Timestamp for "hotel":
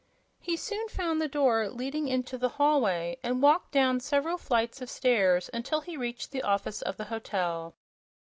7.05-7.75